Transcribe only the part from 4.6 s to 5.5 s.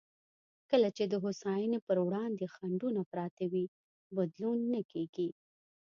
نه کېږي.